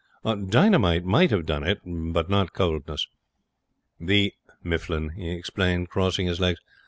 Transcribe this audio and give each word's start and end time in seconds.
Dynamite 0.25 1.05
might 1.05 1.29
have 1.29 1.45
done 1.45 1.63
it, 1.63 1.79
but 1.85 2.27
not 2.27 2.53
coldness. 2.53 3.05
'The 3.99 4.33
Mifflin,' 4.63 5.09
he 5.09 5.29
explained, 5.29 5.89
crossing 5.91 6.25
his 6.25 6.39
legs. 6.39 6.59